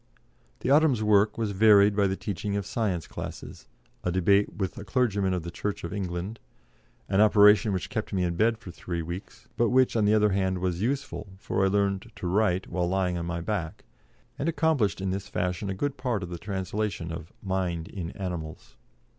[0.61, 3.67] The autumn's work was varied by the teaching of science classes,
[4.03, 6.39] a debate with a clergyman of the Church of England,
[7.07, 10.15] and an operation which kept me in bed for three weeks, but which, on the
[10.15, 13.83] other hand, was useful, for I learned to write while lying on my back,
[14.39, 18.77] and accomplished in this fashion a good part of the translation of "Mind in Animals."